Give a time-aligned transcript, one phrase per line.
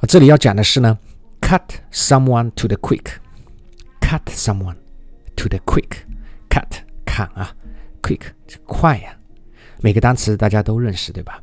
[0.00, 0.98] 啊，这里要讲的是呢，
[1.40, 4.76] cut someone to the quick，cut someone
[5.36, 7.54] to the quick，cut 砍啊，
[8.02, 8.20] quick
[8.64, 9.16] 快呀，
[9.80, 11.42] 每个单词大家都认识对吧？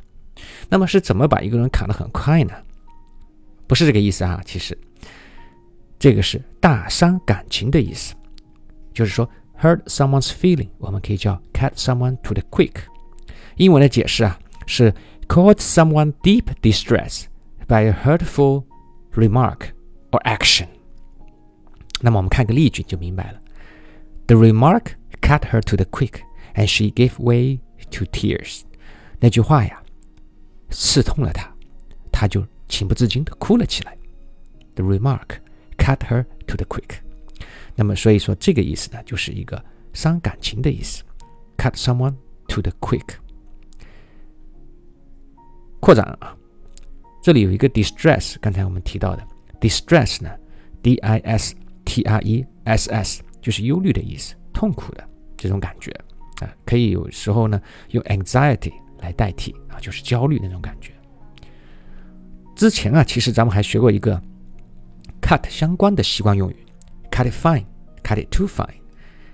[0.68, 2.54] 那么是怎么把一个人砍得很快呢？
[3.66, 4.76] 不是这个意思啊，其实
[5.98, 8.14] 这个是大伤感情的意思，
[8.92, 9.28] 就是说
[9.60, 12.74] hurt someone's feeling，我们可以叫 cut someone to the quick。
[13.56, 14.92] 英文的解释啊是
[15.28, 17.24] cause someone deep distress
[17.68, 18.64] by a hurtful
[19.14, 19.70] remark
[20.10, 20.68] or action。
[22.00, 23.40] 那么我们看个例句就明白了。
[24.26, 26.20] The remark cut her to the quick,
[26.54, 27.60] and she gave way
[27.90, 28.62] to tears。
[29.20, 29.82] 那句话呀，
[30.70, 31.48] 刺痛了她，
[32.12, 33.96] 她就情不自禁地哭了起来。
[34.74, 35.38] The remark
[35.78, 36.98] cut her to the quick。
[37.76, 41.02] 那么所以说这个意思呢，就是一个伤感情的意思，
[41.56, 42.14] cut someone
[42.48, 43.16] to the quick。
[45.80, 46.36] 扩展啊，
[47.21, 49.23] 这里有一个 distress，刚才我们提到的
[49.59, 50.29] distress 呢
[50.81, 55.03] ，d i s t r e s s 就是忧虑的意思，痛苦的
[55.37, 55.91] 这种感觉
[56.39, 60.93] 啊，可以有时候呢用 anxiety 来代替啊，就是焦虑那种感觉。
[62.55, 64.21] 之前啊，其实咱们还学过一个
[65.21, 66.55] cut 相关的习惯用语
[67.11, 68.67] ，cut it fine，cut it too fine，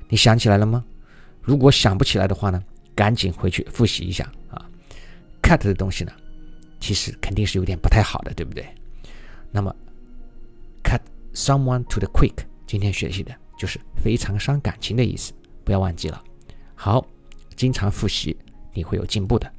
[0.09, 0.83] 你想起来了吗？
[1.42, 2.61] 如果想不起来的话呢，
[2.95, 4.66] 赶紧回去复习一下啊。
[5.44, 6.11] cut 的东西呢？
[6.86, 8.64] 其实肯定是有点不太好的，对不对？
[9.52, 9.75] 那么
[10.83, 11.02] ，cut
[11.33, 15.33] someone to the quick，今天学习的就是非常伤感情的意思，
[15.64, 16.23] 不要忘记了。
[16.75, 17.03] 好，
[17.55, 18.38] 经常复习，
[18.72, 19.52] 你会有进步的。